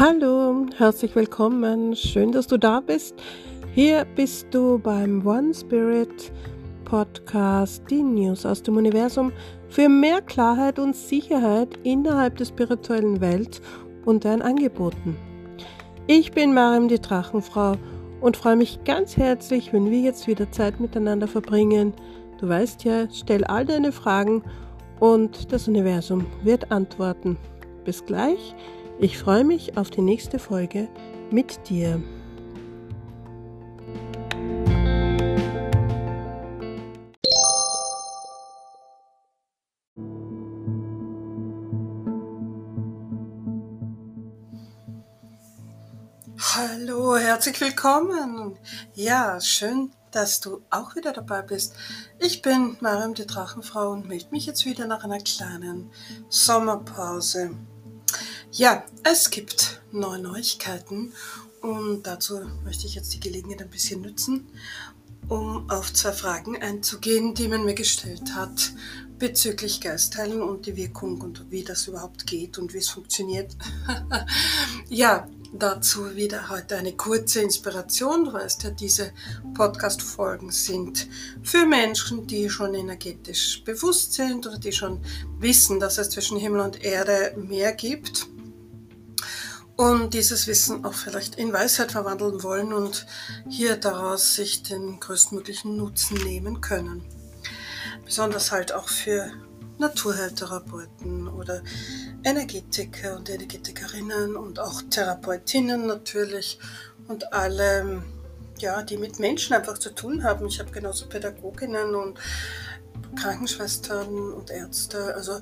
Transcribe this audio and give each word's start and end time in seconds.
Hallo, 0.00 0.64
herzlich 0.78 1.14
willkommen. 1.14 1.94
Schön, 1.94 2.32
dass 2.32 2.46
du 2.46 2.56
da 2.56 2.80
bist. 2.80 3.14
Hier 3.74 4.06
bist 4.16 4.46
du 4.50 4.78
beim 4.78 5.26
One 5.26 5.52
Spirit 5.52 6.32
Podcast, 6.86 7.82
die 7.90 8.02
News 8.02 8.46
aus 8.46 8.62
dem 8.62 8.78
Universum 8.78 9.30
für 9.68 9.90
mehr 9.90 10.22
Klarheit 10.22 10.78
und 10.78 10.96
Sicherheit 10.96 11.78
innerhalb 11.82 12.38
der 12.38 12.46
spirituellen 12.46 13.20
Welt 13.20 13.60
und 14.06 14.24
deinen 14.24 14.40
Angeboten. 14.40 15.18
Ich 16.06 16.32
bin 16.32 16.54
Mariam 16.54 16.88
die 16.88 16.98
Drachenfrau 16.98 17.74
und 18.22 18.38
freue 18.38 18.56
mich 18.56 18.82
ganz 18.84 19.18
herzlich, 19.18 19.70
wenn 19.74 19.90
wir 19.90 20.00
jetzt 20.00 20.26
wieder 20.26 20.50
Zeit 20.50 20.80
miteinander 20.80 21.28
verbringen. 21.28 21.92
Du 22.40 22.48
weißt 22.48 22.84
ja, 22.84 23.06
stell 23.12 23.44
all 23.44 23.66
deine 23.66 23.92
Fragen 23.92 24.44
und 24.98 25.52
das 25.52 25.68
Universum 25.68 26.24
wird 26.42 26.72
antworten. 26.72 27.36
Bis 27.84 28.02
gleich. 28.06 28.54
Ich 29.02 29.16
freue 29.16 29.44
mich 29.44 29.78
auf 29.78 29.88
die 29.88 30.02
nächste 30.02 30.38
Folge 30.38 30.86
mit 31.30 31.70
dir. 31.70 32.02
Hallo, 46.36 47.16
herzlich 47.16 47.58
willkommen. 47.58 48.58
Ja, 48.92 49.40
schön, 49.40 49.92
dass 50.10 50.40
du 50.40 50.60
auch 50.68 50.94
wieder 50.94 51.14
dabei 51.14 51.40
bist. 51.40 51.74
Ich 52.18 52.42
bin 52.42 52.76
Mariam 52.80 53.14
die 53.14 53.26
Drachenfrau 53.26 53.92
und 53.92 54.06
melde 54.06 54.26
mich 54.30 54.44
jetzt 54.44 54.66
wieder 54.66 54.86
nach 54.86 55.04
einer 55.04 55.20
kleinen 55.20 55.90
Sommerpause. 56.28 57.56
Ja, 58.52 58.84
es 59.04 59.30
gibt 59.30 59.80
neue 59.92 60.18
Neuigkeiten 60.18 61.12
und 61.60 62.02
dazu 62.02 62.40
möchte 62.64 62.84
ich 62.84 62.96
jetzt 62.96 63.14
die 63.14 63.20
Gelegenheit 63.20 63.62
ein 63.62 63.70
bisschen 63.70 64.02
nutzen, 64.02 64.48
um 65.28 65.70
auf 65.70 65.92
zwei 65.92 66.10
Fragen 66.10 66.60
einzugehen, 66.60 67.34
die 67.34 67.46
man 67.46 67.64
mir 67.64 67.74
gestellt 67.74 68.34
hat 68.34 68.72
bezüglich 69.20 69.80
Geistheilen 69.80 70.42
und 70.42 70.66
die 70.66 70.74
Wirkung 70.74 71.20
und 71.20 71.48
wie 71.50 71.62
das 71.62 71.86
überhaupt 71.86 72.26
geht 72.26 72.58
und 72.58 72.74
wie 72.74 72.78
es 72.78 72.88
funktioniert. 72.88 73.56
ja, 74.88 75.28
dazu 75.52 76.16
wieder 76.16 76.48
heute 76.48 76.76
eine 76.76 76.94
kurze 76.94 77.42
Inspiration. 77.42 78.24
Du 78.24 78.32
weißt 78.32 78.64
ja, 78.64 78.70
diese 78.70 79.12
Podcast-Folgen 79.54 80.50
sind 80.50 81.06
für 81.44 81.66
Menschen, 81.66 82.26
die 82.26 82.50
schon 82.50 82.74
energetisch 82.74 83.62
bewusst 83.62 84.14
sind 84.14 84.44
oder 84.44 84.58
die 84.58 84.72
schon 84.72 85.00
wissen, 85.38 85.78
dass 85.78 85.98
es 85.98 86.10
zwischen 86.10 86.36
Himmel 86.36 86.62
und 86.62 86.82
Erde 86.82 87.36
mehr 87.36 87.74
gibt 87.74 88.26
und 89.80 90.12
dieses 90.12 90.46
Wissen 90.46 90.84
auch 90.84 90.92
vielleicht 90.92 91.36
in 91.36 91.54
Weisheit 91.54 91.92
verwandeln 91.92 92.42
wollen 92.42 92.74
und 92.74 93.06
hier 93.48 93.76
daraus 93.76 94.34
sich 94.34 94.62
den 94.62 95.00
größtmöglichen 95.00 95.74
Nutzen 95.74 96.18
nehmen 96.18 96.60
können. 96.60 97.02
Besonders 98.04 98.52
halt 98.52 98.74
auch 98.74 98.90
für 98.90 99.32
Naturheiltherapeuten 99.78 101.28
oder 101.28 101.62
Energetiker 102.22 103.16
und 103.16 103.30
Energetikerinnen 103.30 104.36
und 104.36 104.58
auch 104.58 104.82
Therapeutinnen 104.90 105.86
natürlich 105.86 106.58
und 107.08 107.32
alle, 107.32 108.02
ja, 108.58 108.82
die 108.82 108.98
mit 108.98 109.18
Menschen 109.18 109.56
einfach 109.56 109.78
zu 109.78 109.94
tun 109.94 110.24
haben. 110.24 110.46
Ich 110.46 110.60
habe 110.60 110.72
genauso 110.72 111.08
Pädagoginnen 111.08 111.94
und 111.94 112.18
Krankenschwestern 113.16 114.34
und 114.34 114.50
Ärzte, 114.50 115.14
also 115.14 115.40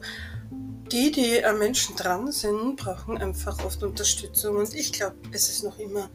die, 0.92 1.10
die 1.10 1.44
am 1.44 1.58
Menschen 1.58 1.96
dran 1.96 2.32
sind, 2.32 2.76
brauchen 2.76 3.18
einfach 3.18 3.64
oft 3.64 3.82
Unterstützung. 3.82 4.56
Und 4.56 4.74
ich 4.74 4.92
glaube, 4.92 5.16
es 5.32 5.48
ist 5.48 5.64
noch 5.64 5.78
immer 5.78 6.08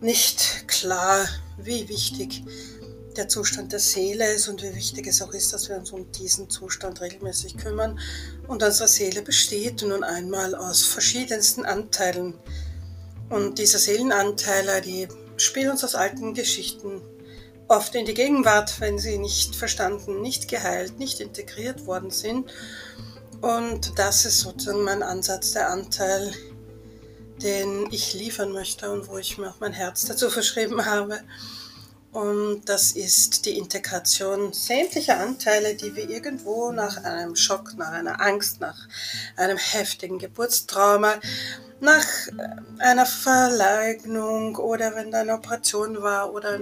nicht 0.00 0.68
klar, 0.68 1.26
wie 1.58 1.88
wichtig 1.88 2.42
der 3.16 3.28
Zustand 3.28 3.72
der 3.72 3.80
Seele 3.80 4.32
ist 4.32 4.48
und 4.48 4.62
wie 4.62 4.74
wichtig 4.74 5.06
es 5.06 5.22
auch 5.22 5.32
ist, 5.32 5.52
dass 5.52 5.68
wir 5.68 5.76
uns 5.76 5.90
um 5.90 6.10
diesen 6.12 6.50
Zustand 6.50 7.00
regelmäßig 7.00 7.56
kümmern. 7.56 7.98
Und 8.46 8.62
unsere 8.62 8.88
Seele 8.88 9.22
besteht 9.22 9.82
nun 9.82 10.04
einmal 10.04 10.54
aus 10.54 10.84
verschiedensten 10.84 11.64
Anteilen. 11.64 12.34
Und 13.30 13.58
diese 13.58 13.78
Seelenanteile, 13.78 14.80
die 14.82 15.08
spielen 15.36 15.70
uns 15.70 15.82
aus 15.82 15.94
alten 15.94 16.34
Geschichten 16.34 17.00
oft 17.68 17.94
in 17.94 18.06
die 18.06 18.14
Gegenwart, 18.14 18.80
wenn 18.80 18.98
sie 18.98 19.18
nicht 19.18 19.56
verstanden, 19.56 20.22
nicht 20.22 20.48
geheilt, 20.48 20.98
nicht 20.98 21.20
integriert 21.20 21.86
worden 21.86 22.10
sind. 22.10 22.52
Und 23.40 23.98
das 23.98 24.24
ist 24.24 24.40
sozusagen 24.40 24.82
mein 24.82 25.02
Ansatz, 25.02 25.52
der 25.52 25.70
Anteil, 25.70 26.32
den 27.42 27.88
ich 27.90 28.14
liefern 28.14 28.52
möchte 28.52 28.90
und 28.90 29.08
wo 29.08 29.18
ich 29.18 29.38
mir 29.38 29.50
auch 29.50 29.60
mein 29.60 29.72
Herz 29.72 30.06
dazu 30.06 30.30
verschrieben 30.30 30.84
habe. 30.84 31.20
Und 32.12 32.62
das 32.64 32.92
ist 32.92 33.44
die 33.44 33.58
Integration 33.58 34.54
sämtlicher 34.54 35.20
Anteile, 35.20 35.74
die 35.74 35.94
wir 35.94 36.08
irgendwo 36.08 36.72
nach 36.72 37.04
einem 37.04 37.36
Schock, 37.36 37.74
nach 37.76 37.90
einer 37.90 38.22
Angst, 38.22 38.58
nach 38.60 38.88
einem 39.36 39.58
heftigen 39.58 40.18
Geburtstrauma, 40.18 41.16
nach 41.80 42.06
einer 42.78 43.04
Verleugnung 43.04 44.56
oder 44.56 44.94
wenn 44.94 45.10
da 45.10 45.20
eine 45.20 45.34
Operation 45.34 46.00
war 46.00 46.32
oder 46.32 46.60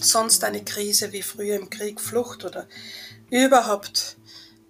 sonst 0.00 0.42
eine 0.42 0.64
Krise 0.64 1.12
wie 1.12 1.22
früher 1.22 1.56
im 1.56 1.68
Krieg, 1.68 2.00
Flucht 2.00 2.44
oder 2.46 2.66
überhaupt 3.28 4.16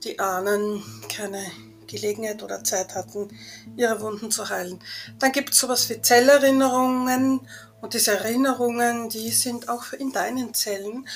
die 0.05 0.19
Ahnen 0.19 0.83
keine 1.15 1.45
Gelegenheit 1.87 2.43
oder 2.43 2.65
Zeit 2.65 2.95
hatten, 2.95 3.29
ihre 3.77 4.01
Wunden 4.01 4.31
zu 4.31 4.49
heilen. 4.49 4.81
Dann 5.19 5.33
gibt 5.33 5.51
es 5.51 5.59
sowas 5.59 5.89
wie 5.89 6.01
Zellerinnerungen 6.01 7.41
und 7.81 7.95
diese 7.95 8.19
Erinnerungen, 8.19 9.09
die 9.09 9.31
sind 9.31 9.69
auch 9.69 9.93
in 9.93 10.13
deinen 10.13 10.53
Zellen. 10.55 11.07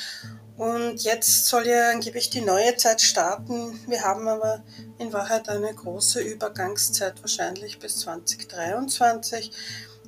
Und 0.56 1.02
jetzt 1.02 1.46
soll 1.46 1.66
ja 1.66 1.90
angeblich 1.90 2.28
die 2.30 2.42
neue 2.42 2.76
Zeit 2.76 3.00
starten. 3.00 3.80
Wir 3.88 4.02
haben 4.02 4.28
aber 4.28 4.62
in 4.98 5.12
Wahrheit 5.12 5.48
eine 5.48 5.74
große 5.74 6.20
Übergangszeit, 6.20 7.20
wahrscheinlich 7.22 7.78
bis 7.78 8.00
2023, 8.00 9.50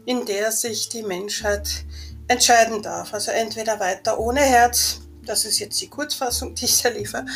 in 0.04 0.26
der 0.26 0.52
sich 0.52 0.90
die 0.90 1.02
Menschheit 1.02 1.84
entscheiden 2.28 2.82
darf. 2.82 3.14
Also 3.14 3.30
entweder 3.30 3.80
weiter 3.80 4.18
ohne 4.18 4.40
Herz 4.40 5.00
das 5.24 5.44
ist 5.44 5.58
jetzt 5.60 5.80
die 5.80 5.88
Kurzfassung, 5.88 6.54
die 6.54 6.64
ich 6.64 6.82
da 6.82 6.88
liefere. 6.88 7.26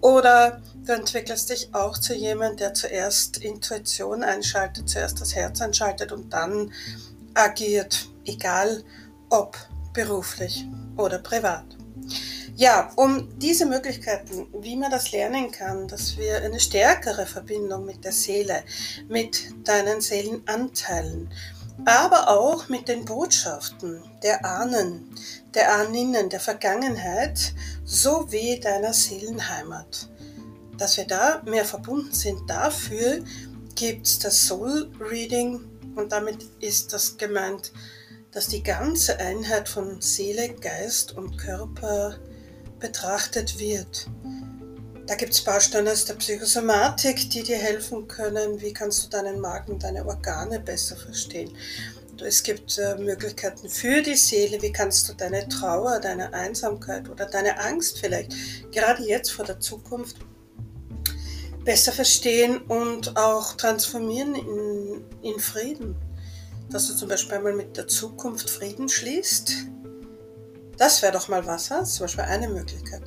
Oder 0.00 0.60
du 0.88 0.94
entwickelst 0.94 1.50
dich 1.50 1.74
auch 1.74 1.98
zu 1.98 2.14
jemandem, 2.14 2.56
der 2.56 2.74
zuerst 2.74 3.36
Intuition 3.38 4.22
einschaltet, 4.22 4.88
zuerst 4.88 5.20
das 5.20 5.34
Herz 5.34 5.60
einschaltet 5.60 6.12
und 6.12 6.32
dann 6.32 6.72
agiert, 7.34 8.08
egal 8.24 8.82
ob 9.28 9.58
beruflich 9.92 10.64
oder 10.96 11.18
privat. 11.18 11.64
Ja, 12.56 12.90
um 12.96 13.38
diese 13.38 13.66
Möglichkeiten, 13.66 14.48
wie 14.60 14.76
man 14.76 14.90
das 14.90 15.12
lernen 15.12 15.52
kann, 15.52 15.86
dass 15.86 16.16
wir 16.16 16.38
eine 16.38 16.58
stärkere 16.58 17.26
Verbindung 17.26 17.84
mit 17.84 18.02
der 18.04 18.12
Seele, 18.12 18.64
mit 19.08 19.68
deinen 19.68 20.00
Seelenanteilen, 20.00 21.30
aber 21.84 22.30
auch 22.30 22.68
mit 22.68 22.88
den 22.88 23.04
Botschaften 23.04 24.02
der 24.22 24.44
Ahnen, 24.44 25.14
der 25.54 25.72
Ahninnen, 25.72 26.30
der 26.30 26.40
Vergangenheit 26.40 27.54
sowie 27.84 28.58
deiner 28.58 28.92
Seelenheimat. 28.92 30.08
Dass 30.78 30.96
wir 30.96 31.06
da 31.06 31.42
mehr 31.44 31.64
verbunden 31.64 32.12
sind, 32.12 32.48
dafür 32.48 33.24
gibt 33.74 34.06
es 34.06 34.18
das 34.18 34.46
Soul 34.46 34.90
Reading 35.00 35.60
und 35.96 36.12
damit 36.12 36.46
ist 36.60 36.92
das 36.92 37.16
gemeint, 37.16 37.72
dass 38.30 38.46
die 38.46 38.62
ganze 38.62 39.18
Einheit 39.18 39.68
von 39.68 40.00
Seele, 40.00 40.54
Geist 40.54 41.16
und 41.16 41.36
Körper 41.36 42.16
betrachtet 42.78 43.58
wird. 43.58 44.08
Da 45.06 45.14
gibt 45.14 45.32
es 45.32 45.40
Bausteine 45.40 45.90
aus 45.90 46.04
der 46.04 46.14
Psychosomatik, 46.14 47.30
die 47.30 47.42
dir 47.42 47.56
helfen 47.56 48.06
können. 48.06 48.60
Wie 48.60 48.72
kannst 48.72 49.04
du 49.04 49.08
deinen 49.08 49.40
Magen, 49.40 49.78
deine 49.78 50.04
Organe 50.04 50.60
besser 50.60 50.96
verstehen? 50.96 51.50
Es 52.20 52.42
gibt 52.42 52.76
äh, 52.78 52.96
Möglichkeiten 52.96 53.68
für 53.68 54.02
die 54.02 54.16
Seele. 54.16 54.60
Wie 54.60 54.72
kannst 54.72 55.08
du 55.08 55.14
deine 55.14 55.48
Trauer, 55.48 56.00
deine 56.00 56.34
Einsamkeit 56.34 57.08
oder 57.08 57.26
deine 57.26 57.58
Angst 57.58 58.00
vielleicht 58.00 58.34
gerade 58.70 59.02
jetzt 59.02 59.30
vor 59.30 59.44
der 59.44 59.60
Zukunft 59.60 60.16
besser 61.68 61.92
verstehen 61.92 62.62
und 62.62 63.18
auch 63.18 63.52
transformieren 63.52 64.34
in, 64.34 65.04
in 65.20 65.38
Frieden? 65.38 65.94
Dass 66.70 66.86
du 66.86 66.94
zum 66.94 67.10
Beispiel 67.10 67.34
einmal 67.34 67.52
mit 67.52 67.76
der 67.76 67.86
Zukunft 67.86 68.48
Frieden 68.48 68.88
schließt. 68.88 69.52
Das 70.78 71.02
wäre 71.02 71.12
doch 71.12 71.28
mal 71.28 71.44
was, 71.44 71.66
zum 71.66 72.04
Beispiel 72.04 72.24
eine 72.24 72.48
Möglichkeit. 72.48 73.02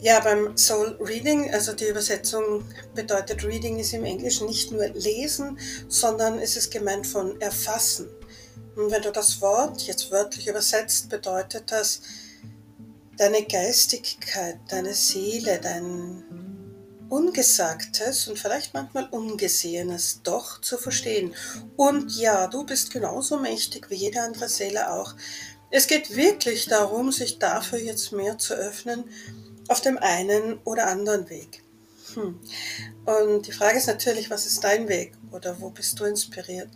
Ja, 0.00 0.18
beim 0.18 0.56
Soul 0.56 0.98
Reading, 1.00 1.54
also 1.54 1.72
die 1.72 1.86
Übersetzung 1.86 2.64
bedeutet 2.96 3.44
Reading 3.44 3.78
ist 3.78 3.94
im 3.94 4.04
Englischen 4.04 4.48
nicht 4.48 4.72
nur 4.72 4.88
lesen, 4.88 5.56
sondern 5.86 6.40
es 6.40 6.56
ist 6.56 6.72
gemeint 6.72 7.06
von 7.06 7.40
erfassen. 7.40 8.08
Und 8.74 8.90
wenn 8.90 9.02
du 9.02 9.12
das 9.12 9.40
Wort 9.40 9.82
jetzt 9.82 10.10
wörtlich 10.10 10.48
übersetzt, 10.48 11.10
bedeutet 11.10 11.70
das 11.70 12.00
deine 13.16 13.44
Geistigkeit, 13.44 14.58
deine 14.68 14.94
Seele, 14.94 15.60
dein, 15.62 16.24
Ungesagtes 17.08 18.28
und 18.28 18.38
vielleicht 18.38 18.74
manchmal 18.74 19.08
Ungesehenes 19.10 20.20
doch 20.22 20.60
zu 20.60 20.78
verstehen. 20.78 21.34
Und 21.76 22.16
ja, 22.16 22.46
du 22.46 22.64
bist 22.64 22.92
genauso 22.92 23.38
mächtig 23.38 23.90
wie 23.90 23.96
jede 23.96 24.20
andere 24.20 24.48
Seele 24.48 24.92
auch. 24.92 25.14
Es 25.70 25.86
geht 25.86 26.14
wirklich 26.14 26.66
darum, 26.66 27.12
sich 27.12 27.38
dafür 27.38 27.78
jetzt 27.78 28.12
mehr 28.12 28.38
zu 28.38 28.54
öffnen 28.54 29.04
auf 29.68 29.80
dem 29.80 29.98
einen 29.98 30.58
oder 30.64 30.86
anderen 30.86 31.28
Weg. 31.28 31.62
Hm. 32.14 32.38
Und 33.04 33.46
die 33.46 33.52
Frage 33.52 33.78
ist 33.78 33.86
natürlich, 33.86 34.30
was 34.30 34.46
ist 34.46 34.62
dein 34.62 34.88
Weg 34.88 35.14
oder 35.32 35.60
wo 35.60 35.70
bist 35.70 35.98
du 35.98 36.04
inspiriert? 36.04 36.68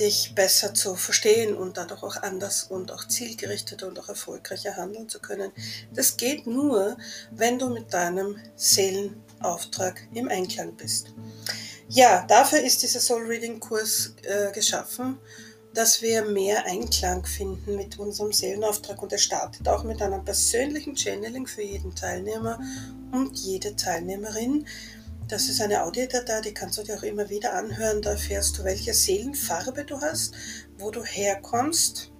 Dich 0.00 0.34
besser 0.34 0.74
zu 0.74 0.96
verstehen 0.96 1.54
und 1.54 1.76
dadurch 1.76 2.02
auch 2.02 2.16
anders 2.16 2.64
und 2.64 2.90
auch 2.90 3.06
zielgerichteter 3.06 3.86
und 3.86 3.98
auch 3.98 4.08
erfolgreicher 4.08 4.76
handeln 4.76 5.08
zu 5.08 5.20
können. 5.20 5.52
Das 5.92 6.16
geht 6.16 6.46
nur, 6.46 6.96
wenn 7.30 7.58
du 7.58 7.68
mit 7.68 7.92
deinem 7.92 8.38
Seelenauftrag 8.56 10.08
im 10.14 10.28
Einklang 10.28 10.74
bist. 10.76 11.12
Ja, 11.88 12.24
dafür 12.26 12.60
ist 12.60 12.82
dieser 12.82 13.00
Soul 13.00 13.26
Reading 13.26 13.60
Kurs 13.60 14.14
äh, 14.22 14.50
geschaffen, 14.52 15.18
dass 15.74 16.02
wir 16.02 16.24
mehr 16.24 16.64
Einklang 16.66 17.24
finden 17.24 17.76
mit 17.76 17.98
unserem 17.98 18.32
Seelenauftrag 18.32 19.00
und 19.02 19.12
er 19.12 19.18
startet 19.18 19.68
auch 19.68 19.84
mit 19.84 20.02
einem 20.02 20.24
persönlichen 20.24 20.96
Channeling 20.96 21.46
für 21.46 21.62
jeden 21.62 21.94
Teilnehmer 21.94 22.58
und 23.12 23.38
jede 23.38 23.76
Teilnehmerin 23.76 24.66
das 25.30 25.48
ist 25.48 25.60
eine 25.60 25.84
Audiodatei, 25.84 26.40
die 26.40 26.54
kannst 26.54 26.78
du 26.78 26.82
dir 26.82 26.96
auch 26.96 27.02
immer 27.02 27.28
wieder 27.28 27.54
anhören. 27.54 28.02
Da 28.02 28.10
erfährst 28.10 28.58
du, 28.58 28.64
welche 28.64 28.92
Seelenfarbe 28.92 29.84
du 29.84 30.00
hast, 30.00 30.34
wo 30.78 30.90
du 30.90 31.04
herkommst 31.04 32.10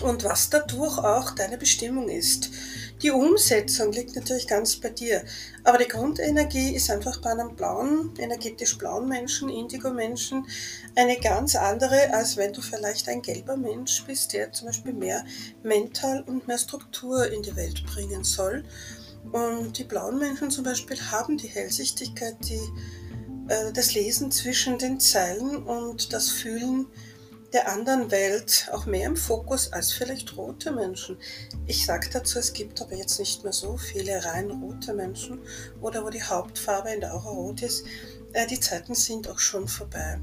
und 0.00 0.24
was 0.24 0.48
dadurch 0.48 0.98
auch 0.98 1.32
deine 1.32 1.58
Bestimmung 1.58 2.08
ist. 2.08 2.50
Die 3.02 3.10
Umsetzung 3.10 3.92
liegt 3.92 4.16
natürlich 4.16 4.46
ganz 4.46 4.76
bei 4.76 4.88
dir, 4.88 5.24
aber 5.64 5.78
die 5.78 5.88
Grundenergie 5.88 6.74
ist 6.74 6.90
einfach 6.90 7.20
bei 7.20 7.30
einem 7.30 7.54
blauen, 7.54 8.14
energetisch 8.18 8.78
blauen 8.78 9.08
Menschen, 9.08 9.48
Indigo-Menschen, 9.48 10.46
eine 10.94 11.18
ganz 11.18 11.56
andere, 11.56 12.14
als 12.14 12.36
wenn 12.36 12.52
du 12.52 12.62
vielleicht 12.62 13.08
ein 13.08 13.22
gelber 13.22 13.56
Mensch 13.56 14.04
bist, 14.06 14.32
der 14.32 14.52
zum 14.52 14.68
Beispiel 14.68 14.92
mehr 14.92 15.24
mental 15.62 16.22
und 16.22 16.46
mehr 16.46 16.58
Struktur 16.58 17.30
in 17.30 17.42
die 17.42 17.56
Welt 17.56 17.84
bringen 17.86 18.24
soll. 18.24 18.64
Und 19.30 19.78
die 19.78 19.84
blauen 19.84 20.18
Menschen 20.18 20.50
zum 20.50 20.64
Beispiel 20.64 21.00
haben 21.00 21.38
die 21.38 21.48
Hellsichtigkeit, 21.48 22.36
die, 22.48 22.60
äh, 23.48 23.72
das 23.72 23.94
Lesen 23.94 24.30
zwischen 24.30 24.78
den 24.78 24.98
Zeilen 25.00 25.62
und 25.62 26.12
das 26.12 26.30
Fühlen 26.30 26.86
der 27.52 27.70
anderen 27.70 28.10
Welt 28.10 28.68
auch 28.72 28.86
mehr 28.86 29.06
im 29.06 29.16
Fokus 29.16 29.72
als 29.72 29.92
vielleicht 29.92 30.36
rote 30.36 30.72
Menschen. 30.72 31.18
Ich 31.66 31.84
sage 31.84 32.08
dazu, 32.10 32.38
es 32.38 32.52
gibt 32.52 32.80
aber 32.80 32.94
jetzt 32.94 33.18
nicht 33.18 33.44
mehr 33.44 33.52
so 33.52 33.76
viele 33.76 34.24
rein 34.24 34.50
rote 34.50 34.94
Menschen 34.94 35.38
oder 35.80 36.04
wo 36.04 36.10
die 36.10 36.22
Hauptfarbe 36.22 36.90
in 36.90 37.00
der 37.00 37.14
Aura 37.14 37.30
rot 37.30 37.62
ist. 37.62 37.84
Äh, 38.32 38.46
die 38.46 38.60
Zeiten 38.60 38.94
sind 38.94 39.28
auch 39.28 39.38
schon 39.38 39.68
vorbei. 39.68 40.18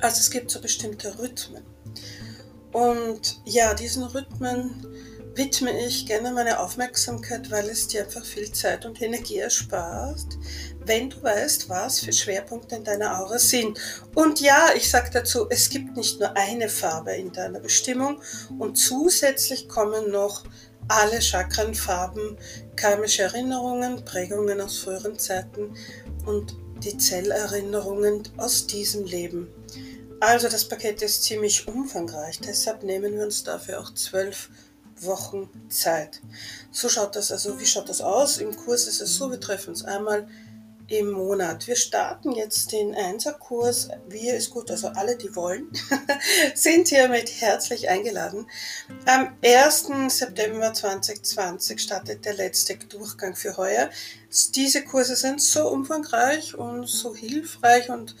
Also 0.00 0.20
es 0.20 0.30
gibt 0.30 0.50
so 0.50 0.60
bestimmte 0.60 1.16
Rhythmen. 1.18 1.64
Und 2.72 3.40
ja, 3.44 3.72
diesen 3.74 4.02
Rhythmen 4.04 4.84
widme 5.36 5.86
ich 5.86 6.06
gerne 6.06 6.32
meine 6.32 6.58
Aufmerksamkeit, 6.60 7.50
weil 7.50 7.68
es 7.68 7.88
dir 7.88 8.04
einfach 8.04 8.24
viel 8.24 8.50
Zeit 8.52 8.86
und 8.86 9.00
Energie 9.02 9.38
erspart, 9.38 10.38
wenn 10.84 11.10
du 11.10 11.22
weißt, 11.22 11.68
was 11.68 12.00
für 12.00 12.12
Schwerpunkte 12.12 12.76
in 12.76 12.84
deiner 12.84 13.20
Aura 13.20 13.38
sind. 13.38 13.78
Und 14.14 14.40
ja, 14.40 14.68
ich 14.74 14.90
sage 14.90 15.10
dazu, 15.12 15.46
es 15.50 15.68
gibt 15.68 15.96
nicht 15.96 16.20
nur 16.20 16.34
eine 16.36 16.68
Farbe 16.68 17.12
in 17.12 17.32
deiner 17.32 17.60
Bestimmung 17.60 18.20
und 18.58 18.76
zusätzlich 18.76 19.68
kommen 19.68 20.10
noch 20.10 20.44
alle 20.88 21.20
Chakrenfarben, 21.20 22.38
karmische 22.76 23.22
Erinnerungen, 23.22 24.04
Prägungen 24.04 24.60
aus 24.60 24.78
früheren 24.78 25.18
Zeiten 25.18 25.74
und 26.24 26.56
die 26.82 26.96
Zellerinnerungen 26.96 28.22
aus 28.36 28.66
diesem 28.66 29.04
Leben. 29.04 29.48
Also 30.20 30.48
das 30.48 30.66
Paket 30.66 31.02
ist 31.02 31.24
ziemlich 31.24 31.68
umfangreich, 31.68 32.40
deshalb 32.40 32.82
nehmen 32.82 33.14
wir 33.14 33.24
uns 33.24 33.44
dafür 33.44 33.80
auch 33.80 33.92
zwölf 33.92 34.48
Wochen 35.00 35.50
Zeit. 35.68 36.20
So 36.70 36.88
schaut 36.88 37.16
das 37.16 37.32
also, 37.32 37.58
wie 37.60 37.66
schaut 37.66 37.88
das 37.88 38.00
aus? 38.00 38.38
Im 38.38 38.56
Kurs 38.56 38.86
ist 38.86 39.00
es 39.00 39.16
so, 39.16 39.30
wir 39.30 39.40
treffen 39.40 39.70
uns 39.70 39.84
einmal 39.84 40.26
im 40.88 41.10
Monat. 41.10 41.66
Wir 41.66 41.76
starten 41.76 42.32
jetzt 42.32 42.70
den 42.70 42.94
Einserkurs. 42.94 43.88
Wir 44.08 44.36
ist 44.36 44.50
gut, 44.50 44.70
also 44.70 44.88
alle, 44.88 45.16
die 45.16 45.34
wollen, 45.34 45.68
sind 46.54 46.88
hiermit 46.88 47.40
herzlich 47.40 47.88
eingeladen. 47.88 48.46
Am 49.04 49.36
1. 49.44 49.88
September 50.08 50.72
2020 50.72 51.80
startet 51.80 52.24
der 52.24 52.34
letzte 52.34 52.76
Durchgang 52.76 53.34
für 53.34 53.56
heuer. 53.56 53.90
Diese 54.54 54.84
Kurse 54.84 55.16
sind 55.16 55.42
so 55.42 55.68
umfangreich 55.68 56.54
und 56.54 56.86
so 56.86 57.14
hilfreich 57.14 57.90
und 57.90 58.14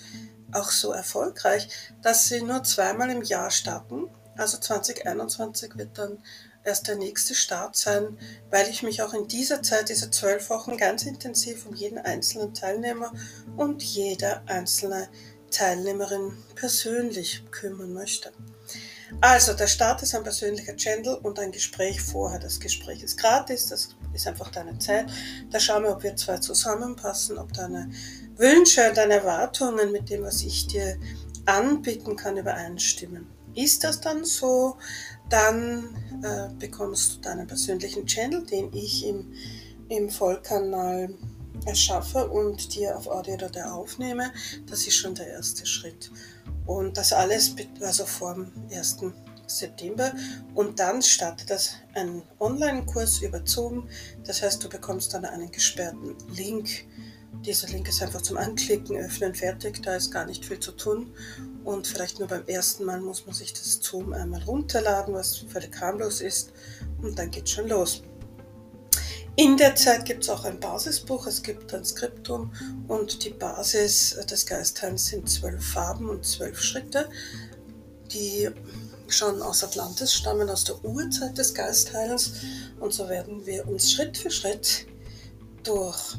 auch 0.52 0.70
so 0.70 0.92
erfolgreich, 0.92 1.68
dass 2.02 2.28
sie 2.28 2.42
nur 2.42 2.64
zweimal 2.64 3.10
im 3.10 3.22
Jahr 3.22 3.50
starten. 3.50 4.08
Also 4.36 4.58
2021 4.58 5.76
wird 5.76 5.96
dann 5.98 6.18
erst 6.66 6.88
der 6.88 6.96
nächste 6.96 7.34
Start 7.34 7.76
sein, 7.76 8.18
weil 8.50 8.68
ich 8.68 8.82
mich 8.82 9.02
auch 9.02 9.14
in 9.14 9.28
dieser 9.28 9.62
Zeit, 9.62 9.88
diese 9.88 10.10
zwölf 10.10 10.50
Wochen, 10.50 10.76
ganz 10.76 11.04
intensiv 11.04 11.66
um 11.66 11.74
jeden 11.74 11.98
einzelnen 11.98 12.54
Teilnehmer 12.54 13.12
und 13.56 13.82
jeder 13.82 14.42
einzelne 14.46 15.08
Teilnehmerin 15.50 16.36
persönlich 16.54 17.44
kümmern 17.50 17.92
möchte. 17.92 18.32
Also, 19.20 19.54
der 19.54 19.68
Start 19.68 20.02
ist 20.02 20.14
ein 20.14 20.24
persönlicher 20.24 20.76
Channel 20.76 21.14
und 21.22 21.38
ein 21.38 21.52
Gespräch 21.52 22.00
vorher. 22.00 22.40
Das 22.40 22.58
Gespräch 22.58 23.02
ist 23.04 23.16
gratis, 23.16 23.68
das 23.68 23.90
ist 24.12 24.26
einfach 24.26 24.50
deine 24.50 24.78
Zeit. 24.78 25.06
Da 25.50 25.60
schauen 25.60 25.84
wir, 25.84 25.92
ob 25.92 26.02
wir 26.02 26.16
zwei 26.16 26.38
zusammenpassen, 26.38 27.38
ob 27.38 27.52
deine 27.52 27.88
Wünsche 28.36 28.88
und 28.88 28.96
deine 28.96 29.14
Erwartungen 29.14 29.92
mit 29.92 30.10
dem, 30.10 30.22
was 30.22 30.42
ich 30.42 30.66
dir 30.66 30.98
anbieten 31.46 32.16
kann, 32.16 32.36
übereinstimmen. 32.36 33.28
Ist 33.54 33.84
das 33.84 34.00
dann 34.00 34.24
so, 34.24 34.76
dann 35.28 35.94
äh, 36.22 36.48
bekommst 36.58 37.16
du 37.16 37.20
deinen 37.20 37.46
persönlichen 37.46 38.06
Channel, 38.06 38.44
den 38.46 38.72
ich 38.72 39.06
im, 39.06 39.32
im 39.88 40.10
Vollkanal 40.10 41.14
erschaffe 41.64 42.28
und 42.28 42.74
dir 42.74 42.96
auf 42.96 43.08
Audio 43.08 43.34
oder 43.34 43.74
aufnehme. 43.74 44.32
Das 44.66 44.86
ist 44.86 44.96
schon 44.96 45.14
der 45.14 45.28
erste 45.28 45.66
Schritt. 45.66 46.10
Und 46.66 46.96
das 46.96 47.12
alles 47.12 47.54
also 47.80 48.04
vor 48.04 48.34
dem 48.34 48.52
1. 48.70 48.98
September. 49.46 50.12
Und 50.54 50.80
dann 50.80 51.02
startet 51.02 51.50
das 51.50 51.76
ein 51.94 52.22
Online-Kurs 52.40 53.22
über 53.22 53.40
Zoom. 53.44 53.88
Das 54.24 54.42
heißt, 54.42 54.62
du 54.62 54.68
bekommst 54.68 55.14
dann 55.14 55.24
einen 55.24 55.50
gesperrten 55.50 56.16
Link. 56.34 56.84
Dieser 57.44 57.68
Link 57.68 57.88
ist 57.88 58.02
einfach 58.02 58.22
zum 58.22 58.36
Anklicken, 58.36 58.96
Öffnen, 58.96 59.34
fertig. 59.34 59.82
Da 59.82 59.96
ist 59.96 60.10
gar 60.10 60.26
nicht 60.26 60.44
viel 60.44 60.58
zu 60.58 60.72
tun. 60.72 61.14
Und 61.64 61.86
vielleicht 61.86 62.18
nur 62.18 62.28
beim 62.28 62.46
ersten 62.46 62.84
Mal 62.84 63.00
muss 63.00 63.26
man 63.26 63.34
sich 63.34 63.52
das 63.52 63.80
Zoom 63.80 64.12
einmal 64.12 64.42
runterladen, 64.42 65.14
was 65.14 65.36
völlig 65.36 65.80
harmlos 65.80 66.20
ist. 66.20 66.52
Und 67.02 67.18
dann 67.18 67.30
geht 67.30 67.48
schon 67.48 67.68
los. 67.68 68.02
In 69.38 69.58
der 69.58 69.74
Zeit 69.74 70.06
gibt 70.06 70.22
es 70.22 70.30
auch 70.30 70.44
ein 70.44 70.58
Basisbuch, 70.58 71.26
es 71.26 71.42
gibt 71.42 71.74
ein 71.74 71.84
Skriptum 71.84 72.50
und 72.88 73.22
die 73.22 73.30
Basis 73.30 74.16
des 74.30 74.46
Geistheils 74.46 75.06
sind 75.06 75.28
zwölf 75.28 75.62
Farben 75.62 76.08
und 76.08 76.24
zwölf 76.24 76.58
Schritte, 76.58 77.10
die 78.10 78.48
schon 79.08 79.42
aus 79.42 79.62
Atlantis 79.62 80.14
stammen, 80.14 80.48
aus 80.48 80.64
der 80.64 80.82
Urzeit 80.82 81.36
des 81.36 81.52
Geistheils. 81.52 82.32
Und 82.80 82.94
so 82.94 83.10
werden 83.10 83.44
wir 83.44 83.68
uns 83.68 83.92
Schritt 83.92 84.16
für 84.16 84.30
Schritt 84.30 84.86
durch 85.64 86.16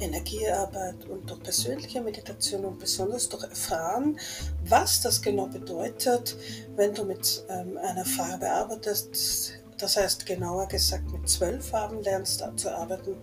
Energiearbeit 0.00 1.04
und 1.08 1.28
durch 1.28 1.42
persönliche 1.42 2.00
Meditation 2.00 2.64
und 2.64 2.78
besonders 2.78 3.28
durch 3.28 3.44
Erfahren, 3.44 4.18
was 4.64 5.00
das 5.00 5.20
genau 5.20 5.46
bedeutet, 5.46 6.36
wenn 6.76 6.94
du 6.94 7.04
mit 7.04 7.44
ähm, 7.48 7.76
einer 7.78 8.04
Farbe 8.04 8.48
arbeitest. 8.48 9.54
Das 9.78 9.96
heißt, 9.96 10.26
genauer 10.26 10.66
gesagt, 10.66 11.10
mit 11.12 11.28
zwölf 11.28 11.68
Farben 11.68 12.02
lernst 12.02 12.44
zu 12.56 12.74
arbeiten. 12.74 13.16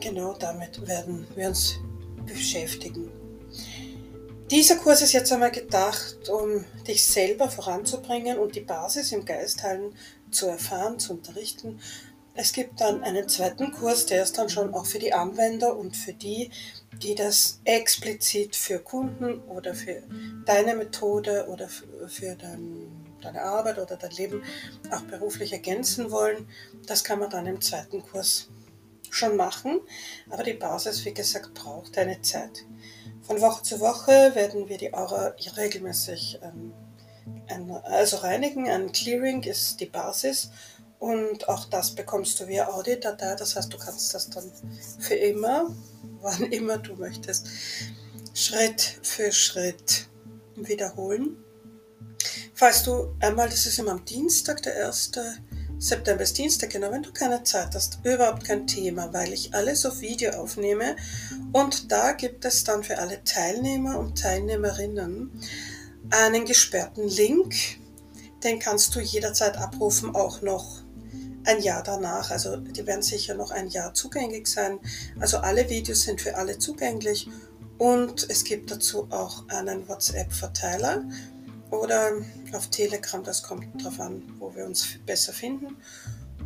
Genau 0.00 0.34
damit 0.34 0.86
werden 0.86 1.26
wir 1.34 1.48
uns 1.48 1.76
beschäftigen. 2.26 3.10
Dieser 4.50 4.76
Kurs 4.76 5.00
ist 5.00 5.12
jetzt 5.12 5.32
einmal 5.32 5.50
gedacht, 5.50 6.28
um 6.28 6.64
dich 6.86 7.04
selber 7.04 7.48
voranzubringen 7.48 8.38
und 8.38 8.54
die 8.54 8.60
Basis 8.60 9.12
im 9.12 9.24
Geistheilen 9.24 9.94
zu 10.30 10.46
erfahren, 10.46 10.98
zu 10.98 11.14
unterrichten 11.14 11.80
es 12.36 12.52
gibt 12.52 12.80
dann 12.80 13.02
einen 13.04 13.28
zweiten 13.28 13.72
Kurs, 13.72 14.06
der 14.06 14.22
ist 14.22 14.38
dann 14.38 14.48
schon 14.48 14.74
auch 14.74 14.86
für 14.86 14.98
die 14.98 15.12
Anwender 15.12 15.76
und 15.76 15.96
für 15.96 16.12
die, 16.12 16.50
die 17.02 17.14
das 17.14 17.60
explizit 17.64 18.56
für 18.56 18.80
Kunden 18.80 19.40
oder 19.42 19.74
für 19.74 20.02
deine 20.44 20.74
Methode 20.74 21.46
oder 21.48 21.68
für 21.68 22.34
dein, 22.34 23.16
deine 23.20 23.42
Arbeit 23.42 23.78
oder 23.78 23.96
dein 23.96 24.10
Leben 24.12 24.42
auch 24.90 25.02
beruflich 25.02 25.52
ergänzen 25.52 26.10
wollen. 26.10 26.48
Das 26.86 27.04
kann 27.04 27.20
man 27.20 27.30
dann 27.30 27.46
im 27.46 27.60
zweiten 27.60 28.02
Kurs 28.02 28.48
schon 29.10 29.36
machen, 29.36 29.80
aber 30.28 30.42
die 30.42 30.54
Basis, 30.54 31.04
wie 31.04 31.14
gesagt, 31.14 31.54
braucht 31.54 31.96
eine 31.98 32.20
Zeit. 32.22 32.64
Von 33.22 33.40
Woche 33.40 33.62
zu 33.62 33.78
Woche 33.78 34.34
werden 34.34 34.68
wir 34.68 34.76
die 34.76 34.92
Aura 34.92 35.34
regelmäßig 35.56 36.40
ähm, 36.42 36.72
ein, 37.46 37.70
also 37.70 38.18
reinigen. 38.18 38.68
Ein 38.68 38.92
Clearing 38.92 39.42
ist 39.44 39.80
die 39.80 39.86
Basis 39.86 40.50
Und 40.98 41.48
auch 41.48 41.66
das 41.66 41.94
bekommst 41.94 42.40
du 42.40 42.48
via 42.48 42.68
Audiodatei. 42.68 43.34
Das 43.34 43.56
heißt, 43.56 43.72
du 43.72 43.78
kannst 43.78 44.14
das 44.14 44.30
dann 44.30 44.50
für 44.98 45.14
immer, 45.14 45.74
wann 46.20 46.44
immer 46.52 46.78
du 46.78 46.94
möchtest, 46.94 47.46
Schritt 48.32 48.98
für 49.02 49.30
Schritt 49.32 50.08
wiederholen. 50.56 51.36
Falls 52.54 52.82
du 52.84 53.14
einmal, 53.20 53.48
das 53.48 53.66
ist 53.66 53.78
immer 53.78 53.92
am 53.92 54.04
Dienstag, 54.04 54.62
der 54.62 54.86
1. 54.86 55.12
September 55.78 56.22
ist 56.22 56.38
Dienstag, 56.38 56.70
genau, 56.70 56.90
wenn 56.92 57.02
du 57.02 57.12
keine 57.12 57.42
Zeit 57.42 57.74
hast, 57.74 57.98
überhaupt 58.04 58.44
kein 58.44 58.66
Thema, 58.66 59.12
weil 59.12 59.32
ich 59.32 59.52
alles 59.54 59.84
auf 59.84 60.00
Video 60.00 60.30
aufnehme 60.30 60.96
und 61.52 61.90
da 61.90 62.12
gibt 62.12 62.44
es 62.44 62.64
dann 62.64 62.84
für 62.84 62.98
alle 62.98 63.22
Teilnehmer 63.24 63.98
und 63.98 64.18
Teilnehmerinnen 64.18 65.30
einen 66.10 66.44
gesperrten 66.46 67.08
Link, 67.08 67.54
den 68.44 68.60
kannst 68.60 68.94
du 68.94 69.00
jederzeit 69.00 69.56
abrufen, 69.56 70.14
auch 70.14 70.42
noch 70.42 70.83
ein 71.44 71.60
Jahr 71.62 71.82
danach. 71.82 72.30
Also 72.30 72.56
die 72.56 72.86
werden 72.86 73.02
sicher 73.02 73.34
noch 73.34 73.50
ein 73.50 73.68
Jahr 73.68 73.94
zugänglich 73.94 74.46
sein. 74.46 74.78
Also 75.20 75.38
alle 75.38 75.68
Videos 75.68 76.02
sind 76.02 76.20
für 76.20 76.36
alle 76.36 76.58
zugänglich 76.58 77.28
und 77.78 78.28
es 78.30 78.44
gibt 78.44 78.70
dazu 78.70 79.08
auch 79.10 79.48
einen 79.48 79.88
WhatsApp-Verteiler 79.88 81.04
oder 81.70 82.12
auf 82.52 82.68
Telegram, 82.68 83.22
das 83.24 83.42
kommt 83.42 83.66
darauf 83.80 83.98
an, 84.00 84.22
wo 84.38 84.54
wir 84.54 84.64
uns 84.64 84.86
besser 85.04 85.32
finden. 85.32 85.76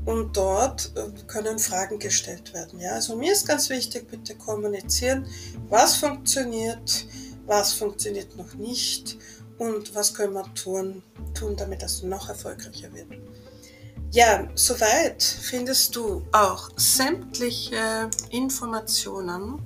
Und 0.04 0.36
dort 0.36 0.92
äh, 0.96 1.10
können 1.26 1.58
Fragen 1.58 1.98
gestellt 1.98 2.54
werden. 2.54 2.80
Ja? 2.80 2.92
Also 2.92 3.16
mir 3.16 3.32
ist 3.32 3.46
ganz 3.46 3.68
wichtig, 3.68 4.08
bitte 4.08 4.36
kommunizieren, 4.36 5.26
was 5.68 5.96
funktioniert, 5.96 7.04
was 7.44 7.74
funktioniert 7.74 8.36
noch 8.36 8.54
nicht 8.54 9.18
und 9.58 9.94
was 9.94 10.14
können 10.14 10.32
wir 10.32 10.54
tun, 10.54 11.02
tun 11.34 11.56
damit 11.56 11.82
das 11.82 12.02
noch 12.02 12.28
erfolgreicher 12.28 12.92
wird. 12.94 13.08
Ja, 14.10 14.48
soweit 14.54 15.22
findest 15.22 15.94
du 15.94 16.26
auch 16.32 16.70
sämtliche 16.76 18.08
Informationen 18.30 19.60